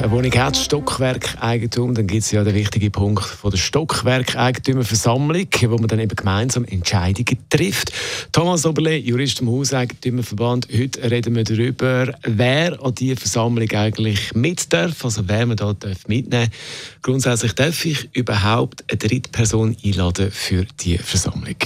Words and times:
eine 0.00 0.12
Wohnung 0.12 0.32
hat 0.32 0.56
Stockwerkeigentum, 0.56 1.94
dann 1.94 2.06
gibt 2.06 2.22
es 2.22 2.30
ja 2.30 2.42
den 2.42 2.54
wichtigen 2.54 2.90
Punkt 2.90 3.22
von 3.22 3.50
der 3.50 3.58
Stockwerkeigentümerversammlung, 3.58 5.46
wo 5.62 5.76
man 5.76 5.88
dann 5.88 6.00
eben 6.00 6.16
gemeinsam 6.16 6.64
Entscheidungen 6.64 7.38
trifft. 7.50 7.92
Thomas 8.32 8.64
Oberle, 8.64 8.96
Jurist 8.96 9.40
im 9.40 9.50
Hauseigentümerverband. 9.50 10.68
Heute 10.72 11.10
reden 11.10 11.34
wir 11.34 11.44
darüber, 11.44 12.14
wer 12.22 12.82
an 12.82 12.94
diese 12.94 13.16
Versammlung 13.16 13.70
eigentlich 13.72 14.34
mit 14.34 14.72
darf, 14.72 15.04
also 15.04 15.22
wer 15.26 15.44
man 15.44 15.56
da 15.56 15.74
darf 15.74 16.08
mitnehmen 16.08 16.50
Grundsätzlich 17.02 17.52
darf 17.52 17.84
ich 17.84 18.08
überhaupt 18.14 18.84
eine 18.88 18.96
Drittperson 18.96 19.76
einladen 19.84 20.30
für 20.30 20.66
die 20.80 20.96
Versammlung. 20.96 21.56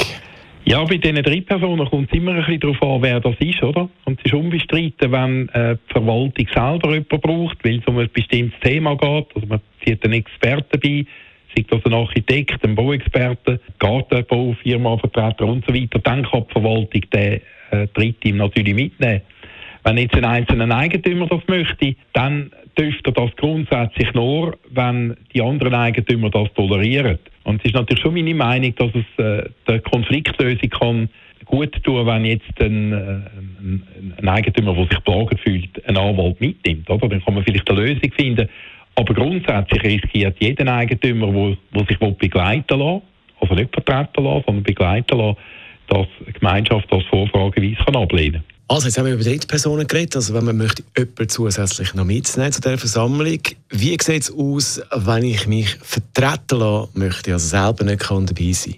Ja, 0.66 0.82
bei 0.84 0.96
diesen 0.96 1.22
drei 1.22 1.42
Personen 1.42 1.86
kommt 1.86 2.10
es 2.10 2.16
immer 2.16 2.32
ein 2.32 2.38
bisschen 2.38 2.60
darauf 2.60 2.82
an, 2.82 3.02
wer 3.02 3.20
das 3.20 3.34
ist, 3.38 3.62
oder? 3.62 3.90
Und 4.06 4.18
es 4.18 4.24
ist 4.24 4.32
unbestritten, 4.32 5.12
wenn 5.12 5.48
äh, 5.50 5.76
die 5.76 5.92
Verwaltung 5.92 6.46
selber 6.54 6.92
jemanden 6.92 7.20
braucht, 7.20 7.62
weil 7.64 7.80
es 7.80 7.86
um 7.86 7.98
ein 7.98 8.08
bestimmtes 8.10 8.58
Thema 8.60 8.96
geht. 8.96 9.26
Also 9.34 9.46
man 9.46 9.60
zieht 9.84 10.02
einen 10.02 10.14
Experten 10.14 10.80
bei, 10.80 11.04
sei 11.54 11.64
das 11.68 11.84
ein 11.84 11.92
Architekt, 11.92 12.64
ein 12.64 12.74
Bauexperte, 12.74 13.60
Gartenbaufirma, 13.78 14.96
Vertreter 14.96 15.44
und 15.44 15.66
so 15.66 15.74
weiter. 15.74 15.98
Dann 15.98 16.24
kann 16.24 16.46
die 16.48 16.52
Verwaltung 16.52 17.02
den 17.12 17.40
äh, 17.70 17.86
Drittteam 17.92 18.38
natürlich 18.38 18.74
mitnehmen. 18.74 19.20
Wenn 19.84 19.98
jetzt 19.98 20.14
ein 20.14 20.24
einzelner 20.24 20.74
Eigentümer 20.74 21.26
das 21.26 21.42
möchte, 21.46 21.94
dann 22.14 22.50
dürfte 22.78 23.12
das 23.12 23.30
grundsätzlich 23.36 24.12
nur, 24.14 24.56
wenn 24.70 25.14
die 25.34 25.42
anderen 25.42 25.74
Eigentümer 25.74 26.30
das 26.30 26.52
tolerieren. 26.54 27.18
Und 27.44 27.60
es 27.60 27.66
ist 27.66 27.74
natürlich 27.74 28.02
schon 28.02 28.14
meine 28.14 28.34
Meinung, 28.34 28.74
dass 28.76 28.90
es 28.94 29.24
äh, 29.24 29.48
der 29.68 29.80
Konfliktlösung 29.80 30.70
kann 30.70 31.08
gut 31.44 31.82
tun, 31.84 32.06
wenn 32.06 32.24
jetzt 32.24 32.60
ein, 32.60 32.92
äh, 32.92 34.20
ein, 34.20 34.28
Eigentümer, 34.28 34.72
der 34.72 34.86
sich 34.86 34.98
belagert 35.00 35.40
fühlt, 35.40 35.86
einen 35.86 35.98
Anwalt 35.98 36.40
mitnimmt. 36.40 36.88
Oder? 36.88 37.06
Dann 37.06 37.22
kann 37.22 37.34
man 37.34 37.44
vielleicht 37.44 37.68
eine 37.70 37.80
Lösung 37.80 38.12
finden. 38.16 38.48
Aber 38.96 39.12
grundsätzlich 39.12 39.82
riskiert 39.82 40.36
jeder 40.40 40.72
Eigentümer, 40.72 41.56
der 41.74 41.84
sich 41.86 41.98
begleiten 41.98 42.80
will, 42.80 43.02
also 43.40 43.54
nicht 43.54 43.74
vertreten 43.74 44.24
lassen, 44.24 44.44
sondern 44.46 44.62
begleiten 44.62 45.18
lassen, 45.18 45.36
dass 45.88 46.06
die 46.26 46.32
Gemeinschaft 46.32 46.90
das 46.90 47.02
vorfrageweise 47.04 47.98
ablehnen 47.98 48.42
kann. 48.42 48.53
Also 48.66 48.86
jetzt 48.86 48.96
haben 48.96 49.06
wir 49.06 49.14
über 49.14 49.22
Drittpersonen 49.22 49.86
geredet, 49.86 50.16
also 50.16 50.32
wenn 50.34 50.44
man 50.44 50.56
möchte 50.56 50.82
jemanden 50.96 51.28
zusätzlich 51.28 51.94
noch 51.94 52.04
mitnehmen 52.04 52.52
zu 52.52 52.60
dieser 52.60 52.78
Versammlung. 52.78 53.40
Wie 53.68 53.96
sieht 54.00 54.08
es 54.08 54.32
aus, 54.32 54.80
wenn 54.94 55.24
ich 55.24 55.46
mich 55.46 55.68
vertreten 55.82 56.60
lassen 56.60 56.88
möchte, 56.94 57.32
also 57.32 57.46
selber 57.46 57.84
nicht 57.84 58.02
dabei 58.02 58.52
sein 58.52 58.76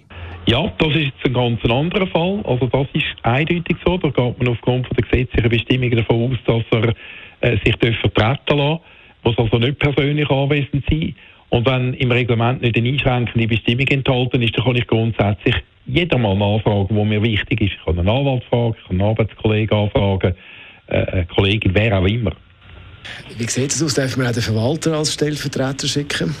ja, 0.49 0.71
das 0.77 0.87
ist 0.89 0.95
jetzt 0.95 1.25
ein 1.25 1.33
ganz 1.33 1.61
anderer 1.65 2.07
Fall. 2.07 2.41
Also 2.45 2.67
das 2.67 2.87
ist 2.93 3.05
eindeutig 3.23 3.75
so. 3.85 3.97
Da 3.97 4.07
geht 4.07 4.39
man 4.39 4.47
aufgrund 4.47 4.87
von 4.87 4.95
der 4.95 5.03
gesetzlichen 5.03 5.49
Bestimmungen 5.49 5.97
davon 5.97 6.31
aus, 6.31 6.37
dass 6.45 6.63
er 6.71 6.95
äh, 7.41 7.57
sich 7.65 7.75
vertreten 7.75 8.57
lassen 8.57 8.79
muss 9.23 9.37
also 9.37 9.57
nicht 9.57 9.79
persönlich 9.79 10.29
anwesend 10.29 10.85
sein. 10.89 11.15
Und 11.49 11.65
wenn 11.65 11.93
im 11.93 12.11
Reglement 12.11 12.61
nicht 12.61 12.75
eine 12.75 12.89
einschränkende 12.89 13.47
Bestimmung 13.47 13.87
enthalten 13.87 14.41
ist, 14.41 14.57
dann 14.57 14.65
kann 14.65 14.75
ich 14.75 14.87
grundsätzlich 14.87 15.55
jedermal 15.85 16.35
nachfragen, 16.35 16.95
wo 16.95 17.05
mir 17.05 17.21
wichtig 17.23 17.61
ist. 17.61 17.73
Ich 17.73 17.85
kann 17.85 17.97
einen 17.97 18.09
Anwalt 18.09 18.43
fragen, 18.45 18.75
ich 18.77 18.87
kann 18.87 19.01
einen 19.01 19.09
Arbeitskollegen 19.09 19.77
anfragen, 19.77 20.35
äh, 20.87 21.05
eine 21.05 21.25
Kollegin, 21.25 21.73
wer 21.73 21.99
auch 21.99 22.05
immer. 22.05 22.31
Wie 23.37 23.47
sieht 23.47 23.71
es 23.71 23.81
aus? 23.81 23.93
Darf 23.93 24.17
man 24.17 24.27
auch 24.27 24.31
den 24.31 24.43
Verwalter 24.43 24.97
als 24.97 25.13
Stellvertreter 25.13 25.87
schicken? 25.87 26.35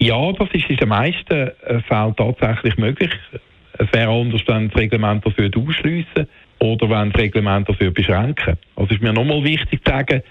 Ja, 0.00 0.32
das 0.32 0.48
ist 0.52 0.68
in 0.68 0.76
den 0.76 0.88
meisten 0.88 1.32
äh, 1.32 1.80
Fällen 1.86 2.16
tatsächlich 2.16 2.76
möglich. 2.78 3.10
Es 3.78 3.92
wäre 3.92 4.10
anders, 4.10 4.42
wenn 4.46 4.68
das 4.68 4.78
Reglement 4.78 5.24
das 5.24 5.34
ausschliessen 5.38 6.26
oder 6.58 6.90
wenn 6.90 7.12
das 7.12 7.20
Reglement 7.20 7.68
das 7.68 7.76
beschränken 7.76 8.58
Also 8.76 8.94
ist 8.94 9.02
mir 9.02 9.12
nochmal 9.12 9.44
wichtig 9.44 9.84
zu 9.84 9.90
sagen, 9.90 10.22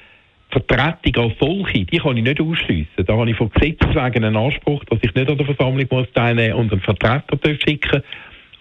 Vertretung 0.50 1.24
als 1.24 1.40
solche, 1.40 1.86
die 1.86 1.98
kann 1.98 2.18
ich 2.18 2.24
nicht 2.24 2.42
ausschliessen. 2.42 3.06
Da 3.06 3.16
habe 3.16 3.30
ich 3.30 3.38
von 3.38 3.52
Gesetzes 3.52 3.90
wegen 3.90 4.24
einen 4.24 4.36
Anspruch, 4.36 4.84
dass 4.86 5.00
ich 5.02 5.14
nicht 5.14 5.30
an 5.30 5.38
der 5.38 5.46
Versammlung 5.46 5.88
muss 5.92 6.12
teilnehmen 6.14 6.56
und 6.56 6.72
einen 6.72 6.82
Vertreter 6.82 7.38
schicken 7.66 8.04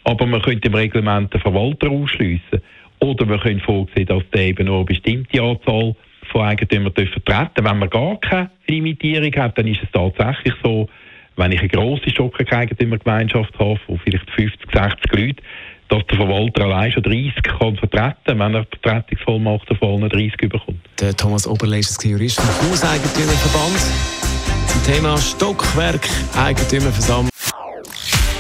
aber 0.09 0.25
man 0.25 0.41
könnte 0.41 0.69
im 0.69 0.75
Reglement 0.75 1.35
den 1.35 1.41
Verwalter 1.41 1.91
ausschliessen. 1.91 2.63
Oder 3.01 3.27
man 3.27 3.41
könnte 3.41 3.63
vorsehen, 3.63 4.07
dass 4.07 4.23
der 4.33 4.47
eben 4.47 4.67
nur 4.67 4.77
eine 4.77 4.85
bestimmte 4.87 5.43
Anzahl 5.43 5.95
von 6.33 6.41
Eigentümern 6.41 6.93
vertreten 6.95 7.65
Wenn 7.65 7.79
man 7.79 7.91
gar 7.91 8.19
keine 8.21 8.51
Limitierung 8.67 9.35
hat, 9.37 9.59
dann 9.59 9.67
ist 9.67 9.83
es 9.83 9.91
tatsächlich 9.93 10.55
so, 10.63 10.89
wenn 11.37 11.53
ich 11.53 11.61
eine 11.61 11.69
grosse 11.69 12.11
Stocker-Eigentümergemeinschaft 12.11 13.57
habe, 13.59 13.79
von 13.87 13.99
vielleicht 13.99 14.31
50, 14.31 14.61
60 14.73 15.13
Leuten, 15.13 15.43
dass 15.89 16.07
der 16.07 16.19
Verwalter 16.19 16.65
allein 16.65 16.93
schon 16.93 17.03
30 17.03 17.35
kann 17.43 17.77
vertreten 17.77 18.39
wenn 18.39 18.55
er 18.55 18.65
Vertretungsvollmacht 18.65 19.69
von 19.79 20.03
allen 20.03 20.09
30 20.09 20.37
bekommt. 20.49 20.81
Der 21.01 21.17
Thomas 21.17 21.47
Oberle 21.47 21.79
ist 21.79 22.05
Jurist 22.05 22.41
vom 22.41 22.71
Hauseigentümerverband 22.71 23.79
zum 24.67 24.83
Thema 24.85 25.17
Stockwerk 25.19 26.09
Eigentümerversammlung. 26.37 27.31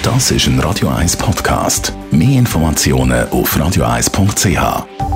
Das 0.02 0.30
ist 0.30 0.46
ein 0.46 0.58
Radio 0.60 0.88
1 0.88 1.16
Podcast. 1.16 1.92
Mehr 2.10 2.38
Informationen 2.38 3.28
auf 3.30 3.56
radio1.ch. 3.56 5.07